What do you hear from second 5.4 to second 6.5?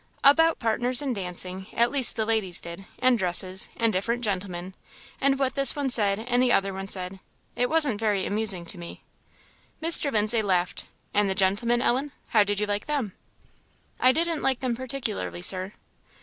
this one said and